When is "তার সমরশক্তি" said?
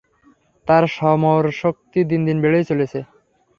0.67-1.99